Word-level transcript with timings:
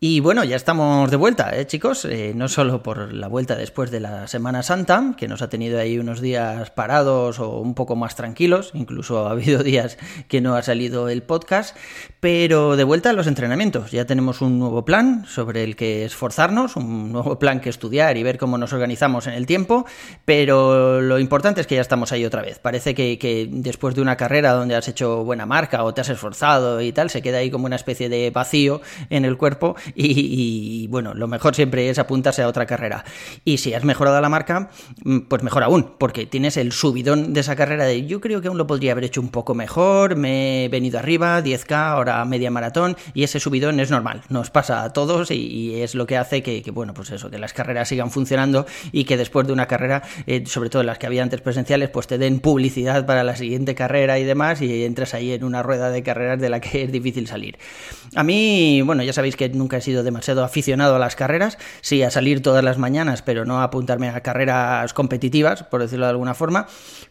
Y 0.00 0.20
bueno, 0.20 0.44
ya 0.44 0.56
estamos 0.56 1.10
de 1.10 1.16
vuelta, 1.16 1.56
¿eh, 1.56 1.66
chicos? 1.66 2.04
Eh, 2.04 2.32
no 2.34 2.48
solo 2.48 2.82
por 2.82 3.14
la 3.14 3.28
vuelta 3.28 3.56
después 3.56 3.90
de 3.90 4.00
la 4.00 4.26
Semana 4.26 4.62
Santa, 4.62 5.14
que 5.16 5.28
nos 5.28 5.40
ha 5.40 5.48
tenido 5.48 5.78
ahí 5.78 5.98
unos 5.98 6.20
días 6.20 6.70
parados 6.70 7.38
o 7.38 7.60
un 7.60 7.74
poco 7.74 7.96
más 7.96 8.14
tranquilos, 8.14 8.72
incluso 8.74 9.26
ha 9.26 9.30
habido 9.30 9.62
días 9.62 9.96
que 10.28 10.42
no 10.42 10.56
ha 10.56 10.62
salido 10.62 11.08
el 11.08 11.22
podcast, 11.22 11.74
pero 12.20 12.76
de 12.76 12.84
vuelta 12.84 13.10
a 13.10 13.12
los 13.14 13.26
entrenamientos. 13.26 13.92
Ya 13.92 14.04
tenemos 14.04 14.42
un 14.42 14.58
nuevo 14.58 14.84
plan 14.84 15.24
sobre 15.26 15.64
el 15.64 15.74
que 15.74 16.04
esforzarnos, 16.04 16.76
un 16.76 17.10
nuevo 17.10 17.38
plan 17.38 17.60
que 17.60 17.70
estudiar 17.70 18.18
y 18.18 18.22
ver 18.24 18.36
cómo 18.36 18.58
nos 18.58 18.74
organizamos 18.74 19.26
en 19.26 19.34
el 19.34 19.46
tiempo, 19.46 19.86
pero 20.26 21.00
lo 21.00 21.18
importante 21.18 21.62
es 21.62 21.66
que 21.66 21.76
ya 21.76 21.80
estamos 21.80 22.12
ahí 22.12 22.26
otra 22.26 22.42
vez. 22.42 22.58
Parece 22.58 22.94
que, 22.94 23.48
después 23.50 23.94
de 23.94 24.02
una 24.02 24.16
carrera 24.16 24.52
donde 24.52 24.74
has 24.74 24.88
hecho 24.88 25.24
buena 25.24 25.46
marca 25.46 25.82
o 25.84 25.94
te 25.94 26.02
has 26.02 26.10
esforzado 26.10 26.82
y 26.82 26.92
tal, 26.92 27.08
se 27.08 27.22
queda 27.22 27.38
ahí 27.38 27.50
como 27.50 27.64
una 27.64 27.76
especie 27.76 28.10
de 28.10 28.30
vacío 28.30 28.82
en 29.08 29.24
el 29.24 29.38
cuerpo 29.38 29.76
y, 29.94 30.86
bueno, 30.88 31.14
lo 31.14 31.28
mejor 31.28 31.54
siempre 31.54 31.88
es 31.88 31.98
apuntarse 31.98 32.42
a 32.42 32.48
otra 32.48 32.66
carrera. 32.66 33.04
Y 33.44 33.58
si 33.58 33.74
has 33.74 33.84
mejorado 33.84 34.20
la 34.20 34.28
marca, 34.28 34.70
mm, 35.04 35.20
pues 35.20 35.42
mejor 35.42 35.62
aún, 35.62 35.94
porque 35.98 36.26
tienes 36.26 36.56
el 36.56 36.72
subidón 36.72 37.32
de 37.32 37.40
esa 37.40 37.56
carrera 37.56 37.84
de 37.84 38.06
yo 38.06 38.20
creo 38.20 38.40
que 38.40 38.48
aún 38.48 38.58
lo 38.58 38.66
podría 38.66 38.92
haber 38.92 39.04
hecho 39.04 39.20
un 39.20 39.28
poco 39.28 39.54
mejor, 39.54 40.16
me 40.16 40.64
he 40.64 40.68
venido 40.68 40.98
arriba, 40.98 41.42
10K, 41.42 41.72
ahora 41.72 42.24
media 42.24 42.50
maratón, 42.50 42.96
y 43.14 43.24
ese 43.24 43.40
subidón 43.40 43.80
es 43.80 43.90
normal, 43.90 44.22
nos 44.28 44.50
pasa 44.50 44.84
a 44.84 44.92
todos 44.92 45.30
y, 45.30 45.64
es 45.74 45.94
lo 45.94 46.06
que 46.06 46.16
hace 46.16 46.42
que, 46.42 46.62
bueno, 46.72 46.94
pues 46.94 47.10
eso, 47.10 47.30
que 47.30 47.38
las 47.38 47.52
carreras 47.52 47.88
sigan 47.88 48.10
funcionando 48.10 48.66
y 48.92 49.04
que 49.04 49.16
después 49.16 49.46
de 49.46 49.52
una 49.52 49.66
carrera, 49.66 50.02
eh, 50.26 50.44
sobre 50.46 50.70
todo 50.70 50.82
las 50.82 50.98
que 50.98 51.06
había 51.06 51.22
antes 51.22 51.40
presenciales, 51.40 51.90
pues 51.90 52.06
te 52.06 52.18
den 52.18 52.40
publicidad 52.40 53.06
para 53.06 53.24
la 53.24 53.36
siguiente 53.36 53.74
carrera 53.74 54.18
y 54.18 54.24
demás 54.24 54.60
y 54.62 54.84
entras 54.84 55.14
ahí 55.14 55.32
en 55.32 55.44
una 55.44 55.62
rueda 55.62 55.90
de 55.90 56.02
carreras 56.02 56.40
de 56.40 56.48
la 56.48 56.60
que 56.60 56.84
es 56.84 56.92
difícil 56.92 57.26
salir. 57.26 57.58
A 58.14 58.22
mí, 58.22 58.82
bueno, 58.82 59.02
ya 59.02 59.12
sabéis 59.12 59.36
que 59.36 59.48
nunca 59.48 59.73
he 59.78 59.80
sido 59.80 60.02
demasiado 60.02 60.44
aficionado 60.44 60.96
a 60.96 60.98
las 60.98 61.16
carreras, 61.16 61.58
sí 61.80 62.02
a 62.02 62.10
salir 62.10 62.42
todas 62.42 62.64
las 62.64 62.78
mañanas, 62.78 63.22
pero 63.22 63.44
no 63.44 63.60
a 63.60 63.64
apuntarme 63.64 64.08
a 64.08 64.20
carreras 64.20 64.92
competitivas, 64.94 65.62
por 65.64 65.80
decirlo 65.80 66.06
de 66.06 66.10
alguna 66.10 66.34
forma, 66.34 66.66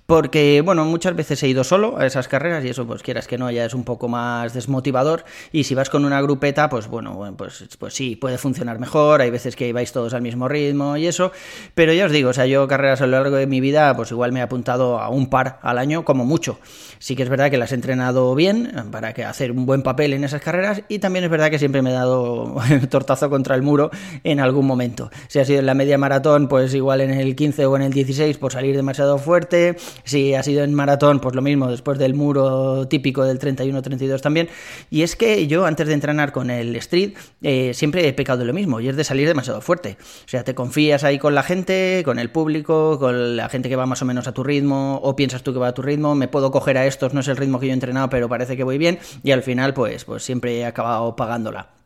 porque, 0.06 0.62
bueno, 0.62 0.86
muchas 0.86 1.16
veces 1.16 1.42
he 1.44 1.48
ido 1.48 1.64
solo 1.64 1.98
a 1.98 2.06
esas 2.06 2.28
carreras 2.28 2.64
y 2.66 2.70
eso, 2.70 2.86
pues 2.86 3.02
quieras 3.04 3.28
que 3.28 3.38
no, 3.38 3.50
ya 3.52 3.66
es 3.66 3.74
un 3.74 3.84
poco 3.84 4.08
más 4.08 4.54
desmotivador, 4.54 5.24
y 5.52 5.64
si 5.64 5.76
vas 5.76 5.90
con 5.90 6.06
una 6.06 6.22
grupeta, 6.22 6.70
pues 6.70 6.88
bueno, 6.88 7.34
pues, 7.38 7.66
pues 7.80 7.94
sí, 7.94 8.16
puede 8.16 8.38
funcionar 8.38 8.80
mejor, 8.80 9.22
hay 9.22 9.30
veces 9.30 9.56
que 9.56 9.72
vais 9.74 9.92
todos 9.92 10.14
al 10.14 10.22
mismo 10.22 10.48
ritmo 10.48 10.98
y 10.98 11.08
eso, 11.08 11.32
pero 11.74 11.94
ya 11.94 12.06
os 12.06 12.12
digo, 12.12 12.30
o 12.30 12.34
sea, 12.34 12.46
yo 12.46 12.68
carreras 12.68 13.02
a 13.02 13.06
lo 13.06 13.14
largo 13.14 13.38
de 13.38 13.48
mi 13.48 13.62
vida, 13.62 13.96
pues 13.96 14.12
igual 14.12 14.32
me 14.32 14.40
he 14.40 14.44
apuntado 14.44 15.00
a 15.00 15.10
un 15.10 15.30
par 15.30 15.60
al 15.62 15.78
año, 15.78 16.06
como 16.06 16.26
mucho. 16.26 16.60
Sí 17.00 17.16
que 17.16 17.24
es 17.24 17.30
verdad 17.30 17.50
que 17.50 17.58
las 17.58 17.72
he 17.72 17.76
entrenado 17.76 18.34
bien 18.36 18.72
para 18.92 19.14
que 19.14 19.26
hacer 19.26 19.52
un 19.52 19.66
buen 19.66 19.84
papel 19.84 20.14
en 20.14 20.24
esas 20.24 20.42
carreras, 20.42 20.84
y 20.88 21.00
también 21.00 21.26
es 21.26 21.32
verdad 21.32 21.50
que 21.50 21.60
siempre 21.60 21.82
me 21.82 21.90
he 21.90 21.94
dado 21.94 22.53
tortazo 22.90 23.30
contra 23.30 23.56
el 23.56 23.62
muro 23.62 23.92
en 24.24 24.40
algún 24.40 24.66
momento. 24.66 25.10
Si 25.28 25.40
ha 25.40 25.46
sido 25.46 25.60
en 25.60 25.66
la 25.66 25.74
media 25.74 25.98
maratón, 25.98 26.48
pues 26.48 26.74
igual 26.74 27.02
en 27.02 27.12
el 27.12 27.36
15 27.36 27.66
o 27.66 27.76
en 27.76 27.84
el 27.84 27.94
16 27.94 28.38
por 28.38 28.52
salir 28.52 28.76
demasiado 28.76 29.18
fuerte. 29.18 29.76
Si 30.04 30.34
ha 30.34 30.44
sido 30.44 30.64
en 30.64 30.74
maratón, 30.74 31.20
pues 31.20 31.36
lo 31.36 31.42
mismo, 31.42 31.70
después 31.70 31.98
del 32.00 32.14
muro 32.14 32.88
típico 32.88 33.24
del 33.24 33.40
31-32 33.40 34.22
también. 34.22 34.50
Y 34.90 35.04
es 35.04 35.16
que 35.16 35.48
yo 35.48 35.66
antes 35.66 35.88
de 35.88 35.94
entrenar 35.94 36.32
con 36.32 36.50
el 36.50 36.76
street 36.78 37.14
eh, 37.42 37.72
siempre 37.74 38.08
he 38.08 38.14
pecado 38.14 38.40
de 38.40 38.46
lo 38.46 38.54
mismo 38.54 38.80
y 38.80 38.90
es 38.90 38.96
de 38.96 39.04
salir 39.04 39.28
demasiado 39.28 39.62
fuerte. 39.62 39.98
O 40.26 40.28
sea, 40.28 40.44
te 40.44 40.56
confías 40.56 41.04
ahí 41.04 41.20
con 41.20 41.36
la 41.36 41.44
gente, 41.44 42.02
con 42.06 42.20
el 42.20 42.30
público, 42.30 43.00
con 43.00 43.36
la 43.36 43.50
gente 43.50 43.70
que 43.70 43.76
va 43.76 43.86
más 43.86 44.02
o 44.02 44.06
menos 44.06 44.28
a 44.28 44.34
tu 44.34 44.44
ritmo 44.44 45.00
o 45.04 45.16
piensas 45.16 45.44
tú 45.44 45.54
que 45.54 45.60
va 45.60 45.68
a 45.70 45.74
tu 45.74 45.82
ritmo, 45.82 46.16
me 46.16 46.28
puedo 46.28 46.52
coger 46.52 46.78
a 46.78 46.86
estos, 46.86 47.14
no 47.14 47.22
es 47.22 47.28
el 47.28 47.38
ritmo 47.38 47.60
que 47.60 47.68
yo 47.68 47.72
he 47.72 47.74
entrenado, 47.74 48.10
pero 48.10 48.30
parece 48.30 48.58
que 48.58 48.64
voy 48.64 48.78
bien 48.78 49.00
y 49.24 49.32
al 49.32 49.44
final 49.44 49.74
pues, 49.74 50.06
pues 50.06 50.24
siempre 50.24 50.60
he 50.60 50.66
acabado 50.66 51.16
pagándola. 51.16 51.83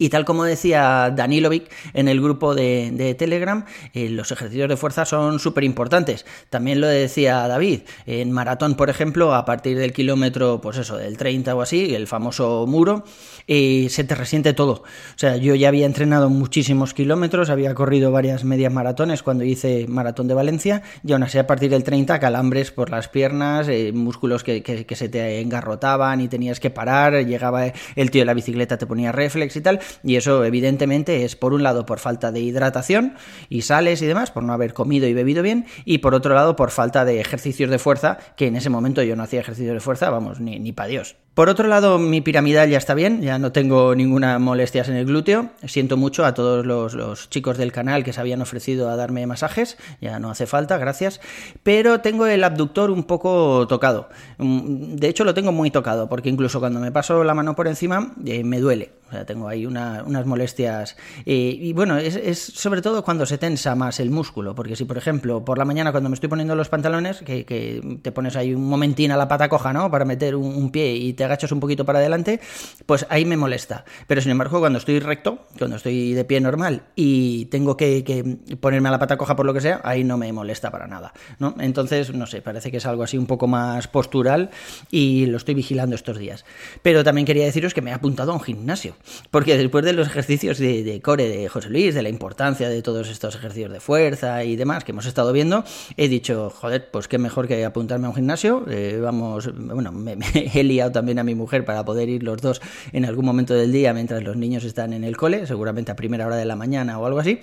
Y 0.00 0.08
tal 0.08 0.24
como 0.24 0.44
decía 0.44 1.12
Danilovic 1.14 1.70
en 1.92 2.08
el 2.08 2.22
grupo 2.22 2.54
de, 2.54 3.14
Telegram, 3.18 3.66
eh, 3.92 4.08
los 4.08 4.32
ejercicios 4.32 4.66
de 4.66 4.78
fuerza 4.78 5.04
son 5.04 5.38
súper 5.38 5.62
importantes. 5.62 6.24
También 6.48 6.80
lo 6.80 6.86
decía 6.86 7.46
David. 7.46 7.82
En 8.06 8.32
maratón, 8.32 8.76
por 8.76 8.88
ejemplo, 8.88 9.34
a 9.34 9.44
partir 9.44 9.76
del 9.76 9.92
kilómetro, 9.92 10.58
pues 10.62 10.78
eso, 10.78 10.96
del 10.96 11.18
30 11.18 11.54
o 11.54 11.60
así, 11.60 11.94
el 11.94 12.06
famoso 12.06 12.64
muro, 12.66 13.04
eh, 13.46 13.88
se 13.90 14.02
te 14.04 14.14
resiente 14.14 14.54
todo. 14.54 14.72
O 14.72 15.18
sea, 15.18 15.36
yo 15.36 15.54
ya 15.54 15.68
había 15.68 15.84
entrenado 15.84 16.30
muchísimos 16.30 16.94
kilómetros, 16.94 17.50
había 17.50 17.74
corrido 17.74 18.10
varias 18.10 18.42
medias 18.42 18.72
maratones 18.72 19.22
cuando 19.22 19.44
hice 19.44 19.84
maratón 19.86 20.28
de 20.28 20.34
Valencia, 20.34 20.82
y 21.04 21.12
aún 21.12 21.24
así 21.24 21.36
a 21.36 21.46
partir 21.46 21.68
del 21.68 21.84
30, 21.84 22.18
calambres 22.20 22.70
por 22.70 22.88
las 22.88 23.08
piernas, 23.08 23.68
eh, 23.68 23.92
músculos 23.92 24.44
que, 24.44 24.62
que 24.62 24.96
se 24.96 25.10
te 25.10 25.40
engarrotaban 25.40 26.22
y 26.22 26.28
tenías 26.28 26.58
que 26.58 26.70
parar, 26.70 27.26
llegaba 27.26 27.66
el 27.96 28.10
tío 28.10 28.22
de 28.22 28.26
la 28.26 28.34
bicicleta, 28.34 28.78
te 28.78 28.86
ponía 28.86 29.12
reflex 29.12 29.56
y 29.56 29.60
tal 29.60 29.78
y 30.02 30.16
eso 30.16 30.44
evidentemente 30.44 31.24
es 31.24 31.36
por 31.36 31.52
un 31.52 31.62
lado 31.62 31.86
por 31.86 31.98
falta 31.98 32.32
de 32.32 32.40
hidratación 32.40 33.14
y 33.48 33.62
sales 33.62 34.02
y 34.02 34.06
demás, 34.06 34.30
por 34.30 34.42
no 34.42 34.52
haber 34.52 34.74
comido 34.74 35.06
y 35.06 35.14
bebido 35.14 35.42
bien, 35.42 35.66
y 35.84 35.98
por 35.98 36.14
otro 36.14 36.34
lado 36.34 36.56
por 36.56 36.70
falta 36.70 37.04
de 37.04 37.20
ejercicios 37.20 37.70
de 37.70 37.78
fuerza, 37.78 38.18
que 38.36 38.46
en 38.46 38.56
ese 38.56 38.70
momento 38.70 39.02
yo 39.02 39.16
no 39.16 39.22
hacía 39.22 39.40
ejercicios 39.40 39.74
de 39.74 39.80
fuerza, 39.80 40.10
vamos, 40.10 40.40
ni, 40.40 40.58
ni 40.58 40.72
para 40.72 40.88
Dios. 40.88 41.16
Por 41.34 41.48
otro 41.48 41.68
lado, 41.68 41.98
mi 41.98 42.20
piramidal 42.20 42.68
ya 42.70 42.78
está 42.78 42.92
bien, 42.92 43.22
ya 43.22 43.38
no 43.38 43.52
tengo 43.52 43.94
ninguna 43.94 44.40
molestias 44.40 44.88
en 44.88 44.96
el 44.96 45.06
glúteo. 45.06 45.50
Siento 45.64 45.96
mucho 45.96 46.24
a 46.24 46.34
todos 46.34 46.66
los, 46.66 47.30
chicos 47.30 47.56
del 47.56 47.70
canal 47.70 48.02
que 48.02 48.12
se 48.12 48.20
habían 48.20 48.42
ofrecido 48.42 48.90
a 48.90 48.96
darme 48.96 49.24
masajes, 49.28 49.78
ya 50.00 50.18
no 50.18 50.30
hace 50.30 50.46
falta, 50.46 50.76
gracias. 50.76 51.20
Pero 51.62 52.00
tengo 52.00 52.26
el 52.26 52.42
abductor 52.42 52.90
un 52.90 53.04
poco 53.04 53.64
tocado. 53.68 54.08
Mm, 54.38 54.96
de 54.96 55.08
hecho, 55.08 55.22
lo 55.22 55.32
tengo 55.32 55.52
muy 55.52 55.70
tocado, 55.70 56.08
porque 56.08 56.28
incluso 56.28 56.58
cuando 56.58 56.80
me 56.80 56.90
paso 56.90 57.22
la 57.22 57.32
mano 57.32 57.54
por 57.54 57.68
encima, 57.68 58.12
eh, 58.26 58.42
me 58.42 58.58
duele. 58.58 58.90
O 59.08 59.12
sea, 59.12 59.24
tengo 59.24 59.48
ahí 59.48 59.66
unas 59.66 60.26
molestias. 60.26 60.96
Eh, 61.26 61.56
y 61.60 61.72
bueno, 61.72 61.98
es, 61.98 62.38
sobre 62.38 62.80
todo 62.80 63.02
cuando 63.04 63.26
se 63.26 63.38
tensa 63.38 63.74
más 63.74 63.98
el 63.98 64.10
músculo, 64.10 64.54
porque 64.54 64.76
si, 64.76 64.84
por 64.84 64.98
ejemplo, 64.98 65.44
por 65.44 65.58
la 65.58 65.64
mañana 65.64 65.90
cuando 65.90 66.08
me 66.08 66.14
estoy 66.14 66.28
poniendo 66.28 66.54
los 66.54 66.68
pantalones, 66.68 67.18
que, 67.22 67.98
te 68.02 68.12
pones 68.12 68.36
ahí 68.36 68.54
un 68.54 68.68
momentín 68.68 69.10
a 69.10 69.16
la 69.16 69.26
pata 69.26 69.48
coja, 69.48 69.72
¿no? 69.72 69.90
Para 69.90 70.04
meter 70.04 70.36
un 70.36 70.70
pie 70.70 70.94
y 70.94 71.12
te 71.20 71.24
agachas 71.24 71.52
un 71.52 71.60
poquito 71.60 71.84
para 71.84 71.98
adelante, 71.98 72.40
pues 72.86 73.04
ahí 73.10 73.26
me 73.26 73.36
molesta. 73.36 73.84
Pero 74.06 74.22
sin 74.22 74.30
embargo, 74.30 74.58
cuando 74.58 74.78
estoy 74.78 75.00
recto, 75.00 75.40
cuando 75.58 75.76
estoy 75.76 76.14
de 76.14 76.24
pie 76.24 76.40
normal 76.40 76.84
y 76.96 77.44
tengo 77.46 77.76
que, 77.76 78.38
ponerme 78.58 78.88
a 78.88 78.92
la 78.92 78.98
pata 78.98 79.18
coja 79.18 79.36
por 79.36 79.44
lo 79.44 79.52
que 79.52 79.60
sea, 79.60 79.82
ahí 79.84 80.02
no 80.02 80.16
me 80.16 80.32
molesta 80.32 80.70
para 80.70 80.86
nada. 80.86 81.12
¿no? 81.38 81.54
Entonces, 81.60 82.14
no 82.14 82.24
sé, 82.24 82.40
parece 82.40 82.70
que 82.70 82.78
es 82.78 82.86
algo 82.86 83.02
así 83.02 83.18
un 83.18 83.26
poco 83.26 83.46
más 83.48 83.86
postural 83.86 84.48
y 84.90 85.26
lo 85.26 85.36
estoy 85.36 85.52
vigilando 85.52 85.94
estos 85.94 86.16
días. 86.16 86.46
Pero 86.80 87.04
también 87.04 87.26
quería 87.26 87.44
deciros 87.44 87.74
que 87.74 87.82
me 87.82 87.90
he 87.90 87.92
apuntado 87.92 88.32
a 88.32 88.34
un 88.34 88.40
gimnasio, 88.40 88.96
porque 89.30 89.58
después 89.58 89.84
de 89.84 89.92
los 89.92 90.06
ejercicios 90.06 90.56
de, 90.56 91.02
core 91.04 91.28
de 91.28 91.50
José 91.50 91.68
Luis, 91.68 91.94
de 91.94 92.00
la 92.00 92.08
importancia 92.08 92.70
de 92.70 92.80
todos 92.80 93.10
estos 93.10 93.34
ejercicios 93.34 93.70
de 93.70 93.80
fuerza 93.80 94.42
y 94.42 94.56
demás 94.56 94.84
que 94.84 94.92
hemos 94.92 95.04
estado 95.04 95.34
viendo, 95.34 95.64
he 95.98 96.08
dicho, 96.08 96.48
joder, 96.48 96.90
pues 96.90 97.08
qué 97.08 97.18
mejor 97.18 97.46
que 97.46 97.62
apuntarme 97.62 98.06
a 98.06 98.08
un 98.08 98.16
gimnasio. 98.16 98.64
Eh, 98.70 98.98
vamos, 99.02 99.50
bueno, 99.54 99.92
me 99.92 100.16
he 100.54 100.64
liado 100.64 100.92
también 100.92 101.09
a 101.18 101.24
mi 101.24 101.34
mujer 101.34 101.64
para 101.64 101.84
poder 101.84 102.08
ir 102.08 102.22
los 102.22 102.40
dos 102.40 102.60
en 102.92 103.04
algún 103.04 103.24
momento 103.24 103.54
del 103.54 103.72
día 103.72 103.92
mientras 103.92 104.22
los 104.22 104.36
niños 104.36 104.64
están 104.64 104.92
en 104.92 105.04
el 105.04 105.16
cole, 105.16 105.46
seguramente 105.46 105.92
a 105.92 105.96
primera 105.96 106.26
hora 106.26 106.36
de 106.36 106.44
la 106.44 106.56
mañana 106.56 106.98
o 106.98 107.06
algo 107.06 107.18
así. 107.18 107.40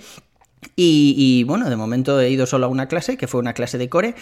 Y, 0.76 1.44
bueno, 1.44 1.68
de 1.68 1.76
momento 1.76 2.20
he 2.20 2.30
ido 2.30 2.46
solo 2.46 2.66
a 2.66 2.68
una 2.68 2.86
clase, 2.86 3.16
que 3.16 3.26
fue 3.26 3.40
una 3.40 3.52
clase 3.52 3.78
de 3.78 3.88
core, 3.88 4.14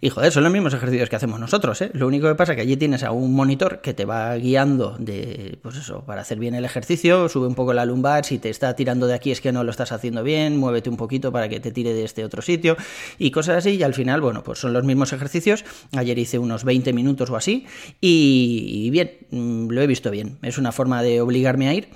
y 0.00 0.10
joder, 0.10 0.30
son 0.32 0.44
los 0.44 0.52
mismos 0.52 0.74
ejercicios 0.74 1.08
que 1.08 1.16
hacemos 1.16 1.40
nosotros, 1.40 1.80
¿eh? 1.80 1.90
Lo 1.94 2.06
único 2.06 2.28
que 2.28 2.34
pasa 2.34 2.52
es 2.52 2.56
que 2.56 2.62
allí 2.62 2.76
tienes 2.76 3.02
a 3.02 3.10
un 3.10 3.34
monitor 3.34 3.80
que 3.80 3.94
te 3.94 4.04
va 4.04 4.34
guiando 4.36 4.96
de, 4.98 5.58
pues 5.62 5.76
eso, 5.76 6.04
para 6.04 6.20
hacer 6.20 6.38
bien 6.38 6.54
el 6.54 6.64
ejercicio, 6.64 7.28
sube 7.28 7.46
un 7.46 7.54
poco 7.54 7.72
la 7.72 7.84
lumbar, 7.84 8.24
si 8.24 8.38
te 8.38 8.50
está 8.50 8.74
tirando 8.76 9.06
de 9.06 9.14
aquí 9.14 9.30
es 9.30 9.40
que 9.40 9.50
no 9.50 9.64
lo 9.64 9.70
estás 9.70 9.92
haciendo 9.92 10.22
bien, 10.22 10.56
muévete 10.58 10.90
un 10.90 10.96
poquito 10.96 11.32
para 11.32 11.48
que 11.48 11.58
te 11.58 11.72
tire 11.72 11.94
de 11.94 12.04
este 12.04 12.24
otro 12.24 12.42
sitio, 12.42 12.76
y 13.18 13.30
cosas 13.30 13.56
así, 13.56 13.70
y 13.70 13.82
al 13.82 13.94
final, 13.94 14.20
bueno, 14.20 14.42
pues 14.44 14.58
son 14.58 14.72
los 14.72 14.84
mismos 14.84 15.12
ejercicios, 15.12 15.64
ayer 15.96 16.18
hice 16.18 16.38
unos 16.38 16.64
20 16.64 16.92
minutos 16.92 17.30
o 17.30 17.36
así, 17.36 17.66
y 18.00 18.90
bien, 18.90 19.12
mm, 19.30 19.70
lo 19.70 19.82
he 19.82 19.86
visto 19.86 20.10
bien, 20.10 20.38
es 20.42 20.58
una 20.58 20.72
forma 20.72 21.02
de 21.02 21.20
obligarme 21.20 21.68
a 21.68 21.74
ir. 21.74 21.88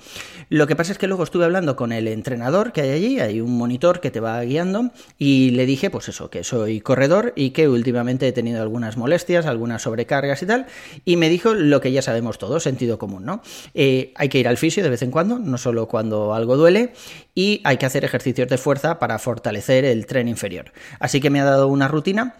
Lo 0.49 0.67
que 0.67 0.75
pasa 0.75 0.91
es 0.91 0.97
que 0.97 1.07
luego 1.07 1.23
estuve 1.23 1.45
hablando 1.45 1.75
con 1.75 1.91
el 1.91 2.07
entrenador 2.07 2.73
que 2.73 2.81
hay 2.81 2.89
allí, 2.91 3.19
hay 3.19 3.41
un 3.41 3.57
monitor 3.57 3.82
que 3.91 4.11
te 4.11 4.21
va 4.21 4.41
guiando 4.43 4.91
y 5.17 5.51
le 5.51 5.65
dije 5.65 5.89
pues 5.89 6.07
eso, 6.07 6.29
que 6.29 6.43
soy 6.43 6.79
corredor 6.79 7.33
y 7.35 7.49
que 7.49 7.67
últimamente 7.67 8.27
he 8.27 8.31
tenido 8.31 8.61
algunas 8.61 8.95
molestias, 8.95 9.45
algunas 9.45 9.81
sobrecargas 9.81 10.41
y 10.41 10.45
tal, 10.45 10.67
y 11.03 11.17
me 11.17 11.27
dijo 11.27 11.53
lo 11.53 11.81
que 11.81 11.91
ya 11.91 12.01
sabemos 12.01 12.37
todos, 12.37 12.63
sentido 12.63 12.97
común, 12.97 13.25
¿no? 13.25 13.41
Eh, 13.73 14.13
hay 14.15 14.29
que 14.29 14.39
ir 14.39 14.47
al 14.47 14.57
fisio 14.57 14.83
de 14.83 14.89
vez 14.89 15.01
en 15.01 15.11
cuando, 15.11 15.37
no 15.37 15.57
solo 15.57 15.87
cuando 15.87 16.33
algo 16.33 16.55
duele, 16.55 16.93
y 17.35 17.61
hay 17.65 17.77
que 17.77 17.85
hacer 17.85 18.05
ejercicios 18.05 18.47
de 18.47 18.57
fuerza 18.57 18.99
para 18.99 19.19
fortalecer 19.19 19.83
el 19.83 20.05
tren 20.05 20.27
inferior. 20.27 20.71
Así 20.99 21.19
que 21.19 21.29
me 21.29 21.41
ha 21.41 21.45
dado 21.45 21.67
una 21.67 21.87
rutina 21.87 22.35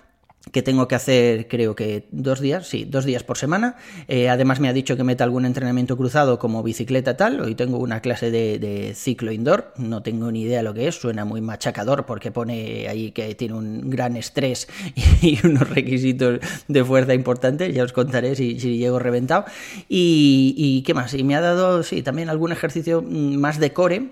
que 0.51 0.62
tengo 0.62 0.88
que 0.88 0.95
hacer 0.95 1.48
creo 1.48 1.75
que 1.75 2.06
dos 2.12 2.42
días, 2.42 2.68
sí, 2.68 2.86
dos 2.86 3.06
días 3.06 3.24
por 3.24 3.38
semana. 3.38 3.78
Eh, 4.07 4.30
además 4.30 4.60
me 4.60 4.68
ha 4.68 4.74
dicho 4.74 4.98
que 4.98 5.04
meta 5.04 5.24
algún 5.24 5.45
entrenamiento 5.45 5.95
cruzado 5.95 6.38
como 6.38 6.62
bicicleta 6.63 7.16
tal. 7.16 7.40
Hoy 7.40 7.56
tengo 7.56 7.78
una 7.78 8.01
clase 8.01 8.30
de, 8.30 8.94
ciclo 8.95 9.31
indoor, 9.31 9.74
no 9.78 10.04
tengo 10.04 10.31
ni 10.31 10.42
idea 10.42 10.62
lo 10.62 10.74
que 10.74 10.88
es, 10.88 10.95
suena 10.95 11.24
muy 11.24 11.42
machacador 11.42 12.06
porque 12.06 12.31
pone 12.31 12.88
ahí 12.90 13.12
que 13.12 13.36
tiene 13.36 13.54
un 13.54 13.90
gran 13.90 14.18
estrés 14.18 14.68
y 15.22 15.40
unos 15.45 15.69
requisitos 15.69 16.40
de 16.68 16.84
fuerza 16.84 17.13
importantes, 17.13 17.74
ya 17.74 17.84
os 17.84 17.94
contaré 17.94 18.36
si, 18.36 18.56
llego 18.56 19.00
reventado. 19.00 19.46
Y, 19.88 20.84
qué 20.86 20.94
más, 20.94 21.13
y 21.13 21.24
me 21.24 21.36
ha 21.36 21.42
dado, 21.42 21.84
sí, 21.84 22.04
también 22.04 22.30
algún 22.30 22.51
ejercicio 22.51 23.01
mm, 23.01 23.36
más 23.36 23.60
de 23.60 23.72
core, 23.72 24.10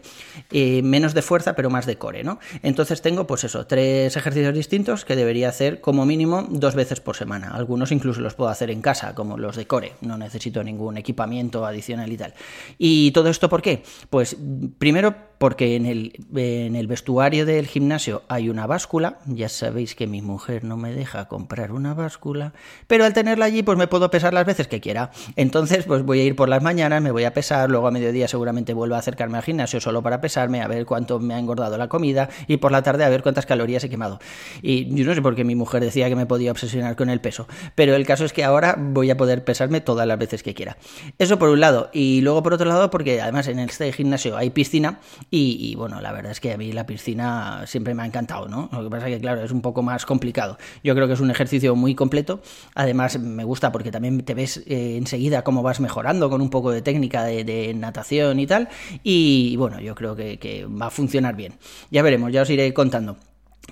eh, 0.52 0.82
menos 0.82 1.14
de 1.14 1.22
fuerza, 1.22 1.56
pero 1.56 1.70
más 1.70 1.86
de 1.86 1.98
core, 1.98 2.24
¿no? 2.24 2.40
Entonces 2.64 3.02
tengo 3.02 3.28
pues 3.28 3.44
eso, 3.44 3.68
tres 3.68 4.16
ejercicios 4.16 4.54
distintos 4.54 5.04
que 5.04 5.16
debería 5.16 5.50
hacer 5.50 5.82
como 5.82 6.06
mínimo 6.22 6.46
dos 6.50 6.76
veces 6.76 7.00
por 7.00 7.16
semana. 7.16 7.52
Algunos 7.52 7.92
incluso 7.92 8.22
los 8.22 8.36
puedo 8.36 8.50
hacer 8.50 8.70
en 8.70 8.82
casa, 8.82 9.16
como 9.16 9.38
los 9.38 9.56
de 9.56 9.66
Core. 9.66 9.94
No 10.02 10.18
necesito 10.18 10.64
ningún 10.64 10.98
equipamiento 10.98 11.66
adicional 11.66 12.12
y 12.12 12.18
tal. 12.18 12.34
¿Y 12.78 13.12
todo 13.12 13.30
esto 13.30 13.50
por 13.50 13.62
qué? 13.62 13.84
Pues 14.10 14.38
primero 14.78 15.31
porque 15.42 15.76
en 15.76 15.88
el, 15.88 16.14
en 16.36 16.76
el 16.76 16.86
vestuario 16.86 17.48
del 17.48 17.66
gimnasio 17.66 18.22
hay 18.28 18.48
una 18.48 18.68
báscula. 18.68 19.18
Ya 19.26 19.50
sabéis 19.50 19.96
que 19.96 20.06
mi 20.06 20.22
mujer 20.22 20.64
no 20.64 20.78
me 20.78 20.94
deja 20.94 21.28
comprar 21.28 21.72
una 21.72 21.96
báscula, 21.96 22.54
pero 22.86 23.06
al 23.06 23.14
tenerla 23.14 23.46
allí 23.46 23.64
pues 23.64 23.76
me 23.76 23.88
puedo 23.88 24.12
pesar 24.12 24.36
las 24.36 24.46
veces 24.46 24.68
que 24.68 24.80
quiera. 24.80 25.10
Entonces 25.36 25.86
pues 25.86 26.04
voy 26.04 26.20
a 26.20 26.24
ir 26.26 26.36
por 26.36 26.48
las 26.48 26.62
mañanas, 26.62 27.02
me 27.02 27.10
voy 27.10 27.24
a 27.24 27.34
pesar, 27.34 27.72
luego 27.72 27.88
a 27.88 27.92
mediodía 27.92 28.28
seguramente 28.28 28.76
vuelvo 28.76 28.94
a 28.94 29.00
acercarme 29.00 29.40
al 29.40 29.44
gimnasio 29.44 29.82
solo 29.82 30.04
para 30.04 30.22
pesarme, 30.22 30.62
a 30.62 30.68
ver 30.68 30.86
cuánto 30.86 31.20
me 31.20 31.34
ha 31.34 31.40
engordado 31.40 31.76
la 31.76 31.90
comida 31.90 32.30
y 32.46 32.58
por 32.58 32.72
la 32.72 32.84
tarde 32.84 33.04
a 33.04 33.10
ver 33.10 33.24
cuántas 33.24 33.48
calorías 33.48 33.84
he 33.84 33.90
quemado. 33.90 34.20
Y 34.62 34.94
yo 34.94 35.06
no 35.06 35.16
sé 35.16 35.24
por 35.24 35.34
qué 35.34 35.44
mi 35.44 35.56
mujer 35.56 35.82
decía 35.82 36.08
que 36.08 36.16
me 36.16 36.28
podía 36.28 36.52
obsesionar 36.52 36.96
con 36.96 37.10
el 37.10 37.20
peso, 37.20 37.48
pero 37.74 37.96
el 37.96 38.06
caso 38.06 38.26
es 38.26 38.32
que 38.32 38.44
ahora 38.44 38.76
voy 38.78 39.10
a 39.10 39.18
poder 39.18 39.44
pesarme 39.44 39.82
todas 39.82 40.06
las 40.06 40.20
veces 40.20 40.44
que 40.44 40.54
quiera. 40.54 40.78
Eso 41.18 41.40
por 41.40 41.50
un 41.50 41.62
lado, 41.62 41.90
y 41.94 42.22
luego 42.22 42.44
por 42.44 42.54
otro 42.54 42.68
lado 42.68 42.92
porque 42.92 43.20
además 43.20 43.48
en 43.48 43.58
este 43.58 43.92
gimnasio 43.92 44.38
hay 44.38 44.52
piscina 44.52 45.00
y, 45.34 45.76
bueno, 45.76 46.02
la 46.02 46.12
verdad 46.12 46.34
es 46.34 46.42
que 46.42 46.52
a 46.52 46.58
mí 46.58 46.74
la 46.74 46.86
piscina 46.86 47.64
siempre 47.66 47.94
me 47.94 48.04
ha 48.04 48.06
encantado, 48.06 48.50
¿no? 48.50 48.70
Lo 48.74 48.84
que 48.84 48.90
pasa 48.90 49.08
es 49.08 49.16
que, 49.16 49.22
claro, 49.22 49.42
es 49.42 49.52
un 49.52 49.62
poco 49.62 49.82
más 49.82 50.06
complicado. 50.06 50.58
Yo 50.84 50.94
creo 50.94 51.08
que 51.08 51.14
es 51.14 51.22
un 51.22 51.32
ejercicio 51.32 51.74
muy 51.74 51.96
completo. 51.96 52.42
Además, 52.76 53.18
me 53.18 53.46
gusta 53.46 53.72
porque 53.72 53.92
también 53.92 54.22
te 54.24 54.34
ves 54.34 54.58
eh, 54.68 54.98
enseguida 54.98 55.46
cómo 55.46 55.64
vas 55.64 55.80
mejorando 55.80 56.30
con 56.30 56.42
un 56.42 56.50
poco 56.50 56.72
de 56.72 56.82
técnica 56.82 57.24
de, 57.24 57.74
natación 57.74 58.42
y 58.42 58.48
tal. 58.48 58.68
Y 59.04 59.56
bueno, 59.56 59.80
yo 59.80 59.96
creo 59.96 60.18
que 60.18 60.68
va 60.70 60.88
a 60.88 60.92
funcionar 60.92 61.38
bien. 61.38 61.54
Ya 61.92 62.02
veremos, 62.02 62.32
ya 62.34 62.42
os 62.42 62.50
iré 62.50 62.74
contando. 62.74 63.16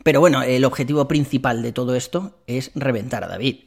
Pero 0.04 0.20
bueno, 0.20 0.42
el 0.44 0.66
objetivo 0.66 1.08
principal 1.08 1.62
de 1.62 1.72
todo 1.72 1.96
esto 1.96 2.40
es 2.48 2.72
reventar 2.76 3.24
a 3.24 3.28
David. 3.28 3.66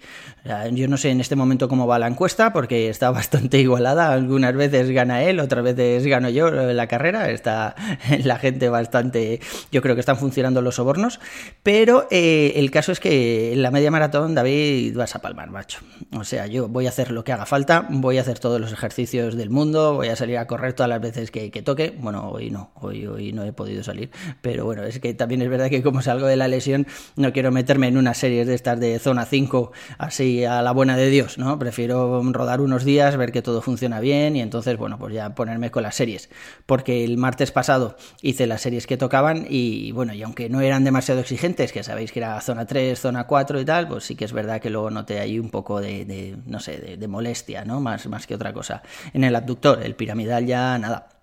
Yo 0.72 0.88
no 0.88 0.96
sé 0.96 1.10
en 1.10 1.20
este 1.20 1.36
momento 1.36 1.68
cómo 1.68 1.86
va 1.86 1.98
la 1.98 2.08
encuesta, 2.08 2.52
porque 2.52 2.88
está 2.88 3.10
bastante 3.12 3.58
igualada. 3.58 4.12
Algunas 4.12 4.54
veces 4.54 4.90
gana 4.90 5.22
él, 5.22 5.40
otras 5.40 5.62
veces 5.62 6.06
gano 6.06 6.28
yo 6.30 6.50
la 6.50 6.86
carrera. 6.86 7.30
Está 7.30 7.74
la 8.24 8.38
gente 8.38 8.68
bastante. 8.68 9.40
Yo 9.70 9.82
creo 9.82 9.94
que 9.94 10.00
están 10.00 10.16
funcionando 10.16 10.62
los 10.62 10.76
sobornos. 10.76 11.20
Pero 11.62 12.08
eh, 12.10 12.54
el 12.56 12.70
caso 12.70 12.92
es 12.92 13.00
que 13.00 13.52
en 13.52 13.62
la 13.62 13.70
media 13.70 13.90
maratón, 13.90 14.34
David, 14.34 14.96
vas 14.96 15.14
a 15.14 15.20
palmar, 15.20 15.50
macho. 15.50 15.80
O 16.12 16.24
sea, 16.24 16.46
yo 16.46 16.68
voy 16.68 16.86
a 16.86 16.88
hacer 16.88 17.10
lo 17.10 17.24
que 17.24 17.32
haga 17.32 17.46
falta, 17.46 17.86
voy 17.90 18.18
a 18.18 18.22
hacer 18.22 18.38
todos 18.38 18.60
los 18.60 18.72
ejercicios 18.72 19.36
del 19.36 19.50
mundo, 19.50 19.94
voy 19.94 20.08
a 20.08 20.16
salir 20.16 20.38
a 20.38 20.46
correr 20.46 20.72
todas 20.72 20.88
las 20.88 21.00
veces 21.00 21.30
que, 21.30 21.50
toque. 21.62 21.94
Bueno, 21.98 22.30
hoy 22.30 22.50
no, 22.50 22.72
hoy, 22.80 23.06
hoy 23.06 23.32
no 23.32 23.44
he 23.44 23.52
podido 23.52 23.84
salir. 23.84 24.10
Pero 24.40 24.64
bueno, 24.64 24.82
es 24.82 24.98
que 24.98 25.14
también 25.14 25.42
es 25.42 25.48
verdad 25.48 25.70
que 25.70 25.82
como 25.82 26.02
salgo 26.02 26.21
de 26.26 26.36
la 26.36 26.48
lesión, 26.48 26.86
no 27.16 27.32
quiero 27.32 27.50
meterme 27.50 27.88
en 27.88 27.96
unas 27.96 28.18
series 28.18 28.46
de 28.46 28.54
estas 28.54 28.80
de 28.80 28.98
zona 28.98 29.26
5 29.26 29.72
así 29.98 30.44
a 30.44 30.62
la 30.62 30.72
buena 30.72 30.96
de 30.96 31.10
Dios, 31.10 31.38
¿no? 31.38 31.58
Prefiero 31.58 32.22
rodar 32.32 32.60
unos 32.60 32.84
días, 32.84 33.16
ver 33.16 33.32
que 33.32 33.42
todo 33.42 33.62
funciona 33.62 34.00
bien 34.00 34.36
y 34.36 34.40
entonces, 34.40 34.76
bueno, 34.76 34.98
pues 34.98 35.14
ya 35.14 35.34
ponerme 35.34 35.70
con 35.70 35.82
las 35.82 35.94
series. 35.94 36.30
Porque 36.66 37.04
el 37.04 37.16
martes 37.16 37.52
pasado 37.52 37.96
hice 38.20 38.46
las 38.46 38.62
series 38.62 38.86
que 38.86 38.96
tocaban 38.96 39.46
y 39.48 39.92
bueno, 39.92 40.14
y 40.14 40.22
aunque 40.22 40.48
no 40.48 40.60
eran 40.60 40.84
demasiado 40.84 41.20
exigentes, 41.20 41.72
que 41.72 41.82
sabéis 41.82 42.12
que 42.12 42.20
era 42.20 42.40
zona 42.40 42.66
3, 42.66 42.98
zona 42.98 43.24
4 43.26 43.60
y 43.60 43.64
tal, 43.64 43.88
pues 43.88 44.04
sí 44.04 44.16
que 44.16 44.24
es 44.24 44.32
verdad 44.32 44.60
que 44.60 44.70
luego 44.70 44.90
noté 44.90 45.20
ahí 45.20 45.38
un 45.38 45.50
poco 45.50 45.80
de, 45.80 46.36
no 46.46 46.60
sé, 46.60 46.78
de, 46.78 46.96
de 46.96 47.08
molestia, 47.08 47.64
¿no? 47.64 47.80
Más, 47.80 48.06
más 48.06 48.26
que 48.26 48.34
otra 48.34 48.52
cosa. 48.52 48.82
En 49.12 49.24
el 49.24 49.34
abductor, 49.36 49.82
el 49.82 49.94
piramidal 49.94 50.46
ya 50.46 50.78
nada. 50.78 51.21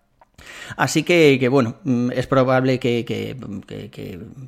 Así 0.78 1.04
que, 1.04 1.48
bueno, 1.50 1.76
mm, 1.84 2.12
es 2.12 2.28
probable 2.28 2.80
que, 2.80 3.36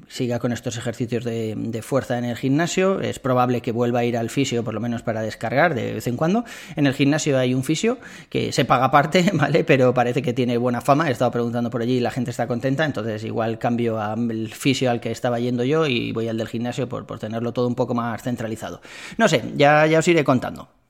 siga 0.07 0.39
con 0.39 0.51
estos 0.51 0.77
ejercicios 0.77 1.23
de, 1.23 1.81
fuerza 1.81 2.17
en 2.17 2.25
el 2.25 2.37
gimnasio, 2.37 3.01
es 3.01 3.19
probable 3.19 3.61
que 3.61 3.71
vuelva 3.71 3.99
a 3.99 4.05
ir 4.05 4.17
al 4.17 4.29
fisio 4.29 4.63
por 4.63 4.73
lo 4.73 4.79
menos 4.79 5.01
para 5.01 5.21
descargar 5.21 5.73
de 5.73 5.93
vez 5.93 6.07
en 6.07 6.15
cuando. 6.15 6.45
En 6.75 6.85
el 6.85 6.93
gimnasio 6.93 7.37
hay 7.37 7.53
un 7.53 7.63
fisio 7.63 7.97
que 8.29 8.51
se 8.51 8.65
paga 8.65 8.85
aparte, 8.85 9.31
¿vale? 9.33 9.63
Pero 9.63 9.93
parece 9.93 10.21
que 10.21 10.33
tiene 10.33 10.57
buena 10.57 10.81
fama, 10.81 11.09
he 11.09 11.11
estado 11.11 11.31
preguntando 11.31 11.69
por 11.69 11.81
allí 11.81 11.97
y 11.97 11.99
la 11.99 12.11
gente 12.11 12.31
está 12.31 12.47
contenta, 12.47 12.85
entonces 12.85 13.23
igual 13.23 13.57
cambio 13.57 13.99
al 13.99 14.49
fisio 14.49 14.91
al 14.91 14.99
que 14.99 15.11
estaba 15.11 15.39
yendo 15.39 15.63
yo 15.63 15.87
y 15.87 16.11
voy 16.11 16.27
al 16.27 16.37
del 16.37 16.47
gimnasio 16.47 16.87
por, 16.87 17.05
por 17.05 17.19
tenerlo 17.19 17.51
todo 17.53 17.67
un 17.67 17.75
poco 17.75 17.93
más 17.93 18.21
centralizado. 18.21 18.81
No 19.17 19.27
sé, 19.27 19.43
ya, 19.55 19.85
ya 19.87 19.99
os 19.99 20.07
iré 20.07 20.23
contando. 20.23 20.80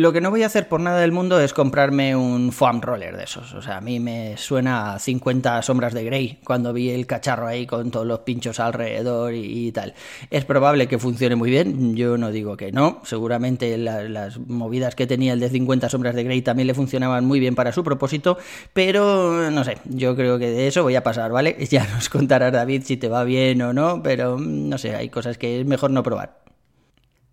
Lo 0.00 0.14
que 0.14 0.22
no 0.22 0.30
voy 0.30 0.44
a 0.44 0.46
hacer 0.46 0.66
por 0.66 0.80
nada 0.80 0.98
del 1.00 1.12
mundo 1.12 1.38
es 1.40 1.52
comprarme 1.52 2.16
un 2.16 2.52
foam 2.52 2.80
roller 2.80 3.18
de 3.18 3.24
esos. 3.24 3.52
O 3.52 3.60
sea, 3.60 3.76
a 3.76 3.80
mí 3.82 4.00
me 4.00 4.38
suena 4.38 4.94
a 4.94 4.98
50 4.98 5.60
sombras 5.60 5.92
de 5.92 6.04
Grey 6.04 6.38
cuando 6.42 6.72
vi 6.72 6.88
el 6.88 7.06
cacharro 7.06 7.46
ahí 7.46 7.66
con 7.66 7.90
todos 7.90 8.06
los 8.06 8.20
pinchos 8.20 8.60
alrededor 8.60 9.34
y, 9.34 9.70
tal. 9.72 9.92
Es 10.30 10.46
probable 10.46 10.88
que 10.88 10.98
funcione 10.98 11.36
muy 11.36 11.50
bien, 11.50 11.96
yo 11.96 12.16
no 12.16 12.30
digo 12.30 12.56
que 12.56 12.72
no. 12.72 13.02
Seguramente 13.04 13.76
las 13.76 14.38
movidas 14.38 14.94
que 14.94 15.06
tenía 15.06 15.34
el 15.34 15.40
de 15.40 15.50
50 15.50 15.90
sombras 15.90 16.14
de 16.14 16.24
Grey 16.24 16.40
también 16.40 16.68
le 16.68 16.72
funcionaban 16.72 17.26
muy 17.26 17.38
bien 17.38 17.54
para 17.54 17.70
su 17.70 17.84
propósito, 17.84 18.38
pero 18.72 19.50
no 19.50 19.64
sé, 19.64 19.76
yo 19.84 20.16
creo 20.16 20.38
que 20.38 20.48
de 20.48 20.66
eso 20.66 20.82
voy 20.82 20.96
a 20.96 21.02
pasar, 21.02 21.30
¿vale? 21.30 21.58
Ya 21.70 21.86
nos 21.86 22.08
contará 22.08 22.50
David 22.50 22.84
si 22.86 22.96
te 22.96 23.10
va 23.10 23.22
bien 23.24 23.60
o 23.60 23.74
no, 23.74 24.02
pero 24.02 24.38
no 24.38 24.78
sé, 24.78 24.96
hay 24.96 25.10
cosas 25.10 25.36
que 25.36 25.60
es 25.60 25.66
mejor 25.66 25.90
no 25.90 26.02
probar. 26.02 26.49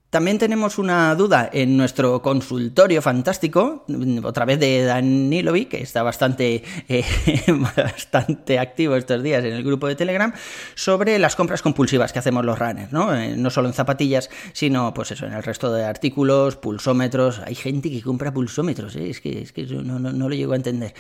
También 0.10 0.38
tenemos 0.38 0.78
una 0.78 1.14
duda 1.16 1.50
en 1.52 1.76
nuestro 1.76 2.22
consultorio 2.22 3.02
fantástico, 3.02 3.84
otra 4.24 4.46
vez 4.46 4.58
de 4.58 4.84
Danilovic, 4.86 5.68
que 5.68 5.82
está 5.82 6.02
bastante, 6.02 6.64
eh, 6.88 7.04
bastante 7.76 8.58
activo 8.58 8.96
estos 8.96 9.22
días 9.22 9.44
en 9.44 9.52
el 9.52 9.66
grupo 9.66 9.86
de 9.86 9.96
Telegram, 9.96 10.32
sobre 10.76 11.20
las 11.20 11.36
compras 11.36 11.62
compulsivas 11.62 12.14
que 12.14 12.20
hacemos 12.20 12.46
los 12.46 12.58
runners, 12.58 12.94
¿no? 12.94 13.14
Eh, 13.14 13.36
no 13.36 13.50
solo 13.50 13.68
en 13.68 13.74
zapatillas, 13.74 14.30
sino 14.54 14.94
pues 14.94 15.12
eso, 15.12 15.26
en 15.26 15.34
el 15.34 15.44
resto 15.44 15.74
de 15.74 15.84
artículos, 15.84 16.56
pulsómetros. 16.56 17.40
Hay 17.40 17.56
gente 17.56 17.90
que 17.90 18.02
compra 18.02 18.34
pulsómetros, 18.34 18.96
¿eh? 18.96 19.10
es 19.10 19.20
que, 19.20 19.42
es 19.42 19.52
que 19.52 19.66
no, 19.66 20.00
no, 20.00 20.14
no, 20.14 20.30
lo 20.30 20.36
llego 20.36 20.54
a 20.54 20.56
entender. 20.56 20.94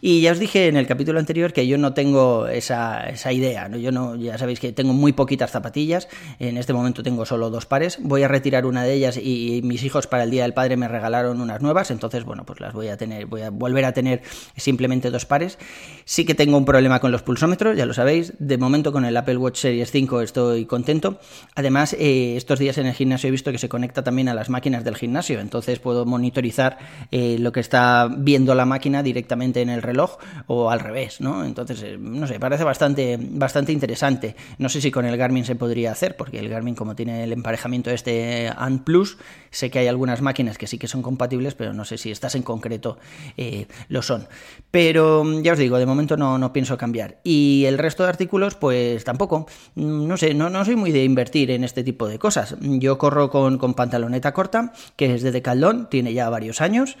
Y 0.00 0.22
ya 0.22 0.32
os 0.32 0.38
dije 0.38 0.68
en 0.68 0.78
el 0.78 0.86
capítulo 0.86 1.18
anterior 1.18 1.52
que 1.52 1.66
yo 1.66 1.76
no 1.76 1.92
tengo 1.92 2.46
esa, 2.46 3.10
esa 3.10 3.30
idea, 3.30 3.68
¿no? 3.68 3.76
Yo 3.76 3.92
no, 3.92 4.16
ya 4.16 4.38
sabéis 4.38 4.58
que 4.58 4.72
tengo 4.72 4.94
muy 4.94 5.12
poquitas 5.12 5.50
zapatillas, 5.50 6.08
en 6.38 6.56
este 6.56 6.72
momento 6.72 7.02
tengo 7.02 7.26
solo 7.26 7.50
dos 7.50 7.66
pares, 7.66 7.98
voy 8.00 8.22
a 8.22 8.28
retirar 8.28 8.53
una 8.62 8.84
de 8.84 8.92
ellas 8.94 9.16
y 9.16 9.60
mis 9.64 9.82
hijos 9.82 10.06
para 10.06 10.22
el 10.22 10.30
Día 10.30 10.42
del 10.42 10.54
Padre 10.54 10.76
me 10.76 10.88
regalaron 10.88 11.40
unas 11.40 11.60
nuevas, 11.60 11.90
entonces 11.90 12.24
bueno, 12.24 12.44
pues 12.44 12.60
las 12.60 12.72
voy 12.72 12.88
a 12.88 12.96
tener, 12.96 13.26
voy 13.26 13.42
a 13.42 13.50
volver 13.50 13.84
a 13.84 13.92
tener 13.92 14.22
simplemente 14.56 15.10
dos 15.10 15.26
pares. 15.26 15.58
Sí 16.04 16.24
que 16.24 16.34
tengo 16.34 16.56
un 16.56 16.64
problema 16.64 17.00
con 17.00 17.10
los 17.10 17.22
pulsómetros, 17.22 17.76
ya 17.76 17.86
lo 17.86 17.94
sabéis, 17.94 18.34
de 18.38 18.58
momento 18.58 18.92
con 18.92 19.04
el 19.04 19.16
Apple 19.16 19.36
Watch 19.36 19.58
Series 19.58 19.90
5 19.90 20.20
estoy 20.20 20.66
contento. 20.66 21.18
Además, 21.54 21.94
eh, 21.98 22.36
estos 22.36 22.58
días 22.58 22.78
en 22.78 22.86
el 22.86 22.94
gimnasio 22.94 23.28
he 23.28 23.30
visto 23.30 23.50
que 23.50 23.58
se 23.58 23.68
conecta 23.68 24.04
también 24.04 24.28
a 24.28 24.34
las 24.34 24.50
máquinas 24.50 24.84
del 24.84 24.96
gimnasio, 24.96 25.40
entonces 25.40 25.78
puedo 25.78 26.04
monitorizar 26.04 26.78
eh, 27.10 27.36
lo 27.38 27.52
que 27.52 27.60
está 27.60 28.08
viendo 28.16 28.54
la 28.54 28.66
máquina 28.66 29.02
directamente 29.02 29.62
en 29.62 29.70
el 29.70 29.82
reloj 29.82 30.18
o 30.46 30.70
al 30.70 30.80
revés, 30.80 31.20
¿no? 31.20 31.44
Entonces, 31.44 31.82
eh, 31.82 31.96
no 31.98 32.26
sé, 32.26 32.38
parece 32.38 32.64
bastante, 32.64 33.18
bastante 33.20 33.72
interesante. 33.72 34.36
No 34.58 34.68
sé 34.68 34.80
si 34.80 34.90
con 34.90 35.06
el 35.06 35.16
Garmin 35.16 35.44
se 35.44 35.54
podría 35.54 35.92
hacer, 35.92 36.16
porque 36.16 36.38
el 36.38 36.48
Garmin 36.48 36.74
como 36.74 36.94
tiene 36.94 37.24
el 37.24 37.32
emparejamiento 37.32 37.90
este 37.90 38.43
ANT 38.48 38.84
Plus. 38.84 39.18
Sé 39.50 39.70
que 39.70 39.78
hay 39.78 39.86
algunas 39.86 40.20
máquinas 40.20 40.58
que 40.58 40.66
sí 40.66 40.78
que 40.78 40.88
son 40.88 41.02
compatibles, 41.02 41.54
pero 41.54 41.72
no 41.72 41.84
sé 41.84 41.96
si 41.96 42.10
estas 42.10 42.34
en 42.34 42.42
concreto 42.42 42.98
eh, 43.36 43.68
lo 43.88 44.02
son. 44.02 44.26
Pero 44.70 45.22
mm, 45.24 45.42
ya 45.42 45.52
os 45.52 45.58
digo, 45.58 45.78
de 45.78 45.86
momento 45.86 46.16
no, 46.16 46.38
no, 46.38 46.52
pienso 46.52 46.76
cambiar. 46.76 47.20
Y 47.22 47.64
el 47.66 47.78
resto 47.78 48.02
de 48.02 48.08
artículos, 48.08 48.56
pues 48.56 49.04
tampoco. 49.04 49.46
Mm, 49.76 50.08
no 50.08 50.16
sé, 50.16 50.34
no, 50.34 50.50
no 50.50 50.64
soy 50.64 50.76
muy 50.76 50.90
de 50.90 51.04
invertir 51.04 51.50
en 51.50 51.64
este 51.64 51.84
tipo 51.84 52.08
de 52.08 52.18
cosas. 52.18 52.56
Yo 52.60 52.98
corro 52.98 53.30
con, 53.30 53.58
con 53.58 53.74
pantaloneta 53.74 54.32
corta, 54.32 54.72
que 54.96 55.14
es 55.14 55.22
de 55.22 55.30
Decathlon, 55.30 55.88
tiene 55.88 56.12
ya 56.12 56.28
varios 56.28 56.60
años. 56.60 56.96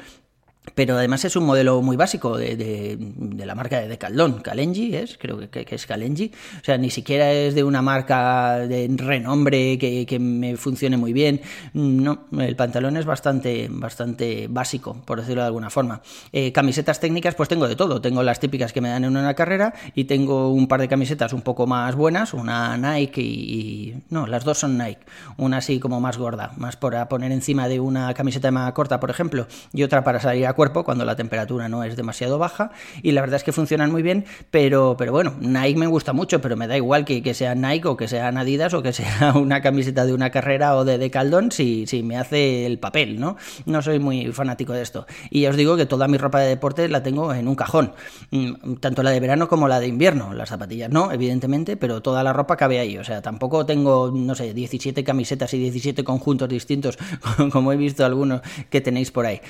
Pero 0.74 0.96
además 0.96 1.24
es 1.24 1.36
un 1.36 1.44
modelo 1.44 1.82
muy 1.82 1.96
básico 1.96 2.36
de, 2.38 2.56
de, 2.56 3.46
la 3.46 3.54
marca 3.54 3.80
de 3.80 3.88
Decathlon, 3.88 4.40
Kalenji 4.40 4.96
es, 4.96 5.18
creo 5.18 5.38
que, 5.50 5.64
que, 5.64 5.74
es 5.74 5.86
Kalenji, 5.86 6.32
o 6.60 6.64
sea, 6.64 6.78
ni 6.78 6.90
siquiera 6.90 7.30
es 7.32 7.54
de 7.54 7.62
una 7.62 7.82
marca 7.82 8.60
de 8.60 8.88
renombre 8.96 9.76
que, 9.78 10.06
que, 10.06 10.18
me 10.18 10.56
funcione 10.56 10.96
muy 10.96 11.12
bien, 11.12 11.42
no, 11.74 12.26
el 12.38 12.56
pantalón 12.56 12.96
es 12.96 13.04
bastante, 13.04 13.68
bastante 13.70 14.46
básico, 14.48 14.96
por 15.04 15.20
decirlo 15.20 15.42
de 15.42 15.48
alguna 15.48 15.68
forma. 15.68 16.00
Eh, 16.32 16.50
camisetas 16.52 16.98
técnicas, 16.98 17.34
pues 17.34 17.48
tengo 17.48 17.68
de 17.68 17.76
todo, 17.76 18.00
tengo 18.00 18.22
las 18.22 18.40
típicas 18.40 18.72
que 18.72 18.80
me 18.80 18.88
dan 18.88 19.04
en 19.04 19.16
una 19.16 19.34
carrera 19.34 19.74
y 19.94 20.04
tengo 20.04 20.50
un 20.50 20.66
par 20.66 20.80
de 20.80 20.88
camisetas 20.88 21.32
un 21.32 21.42
poco 21.42 21.66
más 21.66 21.94
buenas, 21.94 22.32
una 22.32 22.76
Nike 22.78 23.20
y, 23.20 24.02
no, 24.08 24.26
las 24.26 24.44
dos 24.44 24.58
son 24.58 24.78
Nike, 24.78 25.04
una 25.36 25.58
así 25.58 25.78
como 25.78 26.00
más 26.00 26.16
gorda, 26.16 26.52
más 26.56 26.76
para 26.76 27.08
poner 27.08 27.32
encima 27.32 27.68
de 27.68 27.80
una 27.80 28.14
camiseta 28.14 28.50
más 28.50 28.72
corta, 28.72 28.98
por 28.98 29.10
ejemplo, 29.10 29.46
y 29.72 29.82
otra 29.82 30.02
para 30.02 30.20
salir 30.20 30.46
a 30.46 30.53
cuerpo 30.54 30.84
cuando 30.84 31.04
la 31.04 31.16
temperatura 31.16 31.68
no 31.68 31.84
es 31.84 31.96
demasiado 31.96 32.38
baja 32.38 32.70
y 33.02 33.12
la 33.12 33.20
verdad 33.20 33.36
es 33.36 33.44
que 33.44 33.52
funcionan 33.52 33.90
muy 33.90 34.02
bien, 34.02 34.24
pero, 34.50 34.96
pero 34.96 35.12
bueno, 35.12 35.34
Nike 35.40 35.78
me 35.78 35.86
gusta 35.86 36.12
mucho, 36.12 36.40
pero 36.40 36.56
me 36.56 36.66
da 36.66 36.76
igual 36.76 37.04
que, 37.04 37.22
que 37.22 37.34
sea 37.34 37.54
Nike 37.54 37.88
o 37.88 37.96
que 37.96 38.08
sea 38.08 38.28
Adidas 38.28 38.74
o 38.74 38.82
que 38.82 38.92
sea 38.92 39.32
una 39.36 39.60
camiseta 39.60 40.04
de 40.04 40.12
una 40.12 40.30
carrera 40.30 40.76
o 40.76 40.84
de 40.84 40.98
Decaldón 40.98 41.50
si, 41.50 41.86
si 41.86 42.02
me 42.02 42.16
hace 42.16 42.66
el 42.66 42.78
papel, 42.78 43.18
¿no? 43.18 43.36
No 43.66 43.82
soy 43.82 43.98
muy 43.98 44.32
fanático 44.32 44.72
de 44.72 44.82
esto. 44.82 45.06
Y 45.30 45.42
ya 45.42 45.50
os 45.50 45.56
digo 45.56 45.76
que 45.76 45.86
toda 45.86 46.08
mi 46.08 46.18
ropa 46.18 46.40
de 46.40 46.48
deporte 46.48 46.88
la 46.88 47.02
tengo 47.02 47.32
en 47.32 47.48
un 47.48 47.54
cajón, 47.54 47.92
mm, 48.30 48.74
tanto 48.76 49.02
la 49.02 49.10
de 49.10 49.20
verano 49.20 49.48
como 49.48 49.68
la 49.68 49.80
de 49.80 49.86
invierno, 49.86 50.34
las 50.34 50.50
zapatillas 50.50 50.90
no, 50.90 51.12
evidentemente, 51.12 51.76
pero 51.76 52.02
toda 52.02 52.22
la 52.22 52.32
ropa 52.32 52.56
cabe 52.56 52.78
ahí, 52.78 52.98
o 52.98 53.04
sea, 53.04 53.22
tampoco 53.22 53.66
tengo, 53.66 54.12
no 54.14 54.34
sé, 54.34 54.52
17 54.52 55.04
camisetas 55.04 55.54
y 55.54 55.58
17 55.58 56.04
conjuntos 56.04 56.48
distintos, 56.48 56.98
como 57.52 57.72
he 57.72 57.76
visto 57.76 58.04
algunos 58.04 58.42
que 58.70 58.80
tenéis 58.80 59.10
por 59.10 59.26
ahí. 59.26 59.40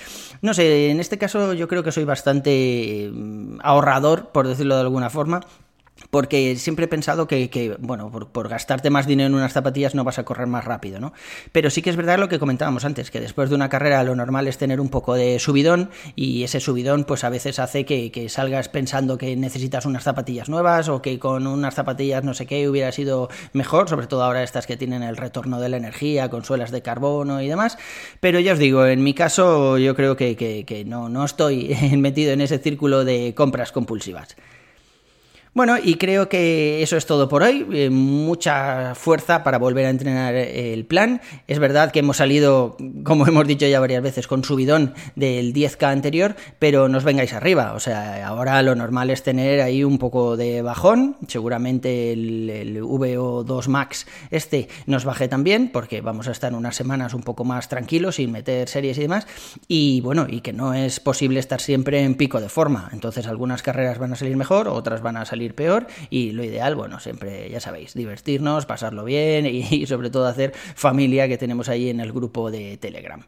No 0.42 0.54
sé, 0.54 0.90
en 0.94 1.00
este 1.00 1.18
caso 1.18 1.52
yo 1.52 1.68
creo 1.68 1.82
que 1.82 1.92
soy 1.92 2.04
bastante 2.04 3.10
mm, 3.12 3.58
ahorrador, 3.62 4.28
por 4.28 4.46
decirlo 4.46 4.76
de 4.76 4.82
alguna 4.82 5.10
forma, 5.10 5.40
porque 6.14 6.54
siempre 6.54 6.84
he 6.84 6.88
pensado 6.88 7.26
que, 7.26 7.76
bueno, 7.80 8.08
por, 8.08 8.48
gastarte 8.48 8.88
más 8.88 9.08
dinero 9.08 9.26
en 9.26 9.34
unas 9.34 9.52
zapatillas 9.52 9.96
no 9.96 10.04
vas 10.04 10.20
a 10.20 10.24
correr 10.24 10.46
más 10.46 10.64
rápido, 10.64 11.00
¿no? 11.00 11.12
Pero 11.50 11.70
sí 11.70 11.82
que 11.82 11.90
es 11.90 11.96
verdad 11.96 12.20
lo 12.20 12.28
que 12.28 12.38
comentábamos 12.38 12.84
antes, 12.84 13.10
que 13.10 13.18
después 13.18 13.48
de 13.48 13.56
una 13.56 13.68
carrera 13.68 14.04
lo 14.04 14.14
normal 14.14 14.46
es 14.46 14.56
tener 14.56 14.80
un 14.80 14.90
poco 14.90 15.14
de 15.14 15.40
subidón 15.40 15.90
y 16.14 16.44
ese 16.44 16.60
subidón 16.60 17.02
pues 17.02 17.24
a 17.24 17.30
veces 17.30 17.58
hace 17.58 17.84
que, 17.84 18.28
salgas 18.28 18.68
pensando 18.68 19.18
que 19.18 19.34
necesitas 19.34 19.86
unas 19.86 20.04
zapatillas 20.04 20.48
nuevas 20.48 20.88
o 20.88 21.02
que 21.02 21.18
con 21.18 21.48
unas 21.48 21.74
zapatillas 21.74 22.22
no 22.22 22.32
sé 22.32 22.46
qué 22.46 22.68
hubiera 22.68 22.92
sido 22.92 23.28
mejor, 23.52 23.88
sobre 23.88 24.06
todo 24.06 24.22
ahora 24.22 24.44
estas 24.44 24.68
que 24.68 24.76
tienen 24.76 25.02
el 25.02 25.16
retorno 25.16 25.58
de 25.58 25.68
la 25.68 25.78
energía, 25.78 26.30
con 26.30 26.44
suelas 26.44 26.70
de 26.70 26.80
carbono 26.80 27.42
y 27.42 27.48
demás, 27.48 27.76
pero 28.20 28.38
ya 28.38 28.52
os 28.52 28.60
digo, 28.60 28.86
en 28.86 29.02
mi 29.02 29.14
caso 29.14 29.78
yo 29.78 29.96
creo 29.96 30.16
que, 30.16 30.36
que 30.36 30.84
no, 30.84 31.08
no 31.08 31.24
estoy 31.24 31.76
metido 31.96 32.30
en 32.30 32.40
ese 32.40 32.58
círculo 32.58 33.04
de 33.04 33.34
compras 33.34 33.72
compulsivas. 33.72 34.36
Bueno, 35.54 35.76
y 35.80 35.94
creo 35.94 36.28
que 36.28 36.82
eso 36.82 36.96
es 36.96 37.06
todo 37.06 37.28
por 37.28 37.44
hoy. 37.44 37.64
Eh, 37.72 37.88
mucha 37.88 38.96
fuerza 38.96 39.44
para 39.44 39.56
volver 39.56 39.86
a 39.86 39.90
entrenar 39.90 40.34
el 40.34 40.84
plan. 40.84 41.20
Es 41.46 41.60
verdad 41.60 41.92
que 41.92 42.00
hemos 42.00 42.16
salido, 42.16 42.76
como 43.04 43.24
hemos 43.28 43.46
dicho 43.46 43.64
ya 43.64 43.78
varias 43.78 44.02
veces, 44.02 44.26
con 44.26 44.42
subidón 44.42 44.94
del 45.14 45.54
10K 45.54 45.92
anterior, 45.92 46.34
pero 46.58 46.88
no 46.88 46.98
os 46.98 47.04
vengáis 47.04 47.34
arriba. 47.34 47.74
O 47.74 47.78
sea, 47.78 48.26
ahora 48.26 48.60
lo 48.62 48.74
normal 48.74 49.10
es 49.10 49.22
tener 49.22 49.60
ahí 49.60 49.84
un 49.84 49.98
poco 49.98 50.36
de 50.36 50.60
bajón. 50.60 51.18
Seguramente 51.28 52.12
el, 52.12 52.82
VO2 52.82 53.68
Max 53.68 54.08
este 54.32 54.68
nos 54.86 55.04
baje 55.04 55.28
también, 55.28 55.70
porque 55.72 56.00
vamos 56.00 56.26
a 56.26 56.32
estar 56.32 56.52
unas 56.52 56.74
semanas 56.74 57.14
un 57.14 57.22
poco 57.22 57.44
más 57.44 57.68
tranquilos, 57.68 58.16
sin 58.16 58.32
meter 58.32 58.68
series 58.68 58.98
y 58.98 59.02
demás. 59.02 59.28
Y 59.68 60.00
bueno, 60.00 60.26
y 60.28 60.40
que 60.40 60.52
no 60.52 60.74
es 60.74 60.98
posible 60.98 61.38
estar 61.38 61.60
siempre 61.60 62.02
en 62.02 62.16
pico 62.16 62.40
de 62.40 62.48
forma. 62.48 62.90
Entonces, 62.92 63.28
algunas 63.28 63.62
carreras 63.62 63.98
van 63.98 64.14
a 64.14 64.16
salir 64.16 64.36
mejor, 64.36 64.66
otras 64.66 65.00
van 65.00 65.16
a 65.16 65.24
salir 65.24 65.43
peor 65.52 65.86
y 66.08 66.30
lo 66.30 66.42
ideal, 66.42 66.74
bueno, 66.74 67.00
siempre, 67.00 67.50
ya 67.50 67.60
sabéis, 67.60 67.92
divertirnos, 67.92 68.64
pasarlo 68.64 69.04
bien 69.04 69.44
y, 69.46 69.86
sobre 69.86 70.08
todo 70.08 70.26
hacer 70.26 70.52
familia 70.54 71.28
que 71.28 71.36
tenemos 71.36 71.68
ahí 71.68 71.90
en 71.90 72.00
el 72.00 72.12
grupo 72.12 72.50
de 72.50 72.78
Telegram. 72.78 73.22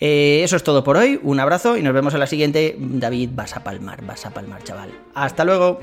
Eh, 0.00 0.42
eso 0.44 0.56
es 0.56 0.62
todo 0.62 0.84
por 0.84 0.98
hoy, 0.98 1.18
un 1.22 1.40
abrazo 1.40 1.78
y 1.78 1.82
nos 1.82 1.94
vemos 1.94 2.12
en 2.12 2.20
la 2.20 2.26
siguiente. 2.26 2.76
David, 2.78 3.30
vas 3.32 3.56
a 3.56 3.64
palmar, 3.64 4.04
vas 4.04 4.26
a 4.26 4.34
palmar, 4.34 4.62
chaval. 4.62 4.90
Hasta 5.14 5.44
luego. 5.44 5.80